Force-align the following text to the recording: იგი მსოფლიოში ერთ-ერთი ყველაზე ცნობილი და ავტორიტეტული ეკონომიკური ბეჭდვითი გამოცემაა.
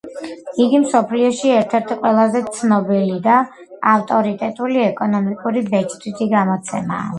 იგი 0.63 0.77
მსოფლიოში 0.85 1.51
ერთ-ერთი 1.57 1.97
ყველაზე 2.05 2.41
ცნობილი 2.57 3.19
და 3.29 3.37
ავტორიტეტული 3.93 4.83
ეკონომიკური 4.89 5.67
ბეჭდვითი 5.71 6.33
გამოცემაა. 6.37 7.09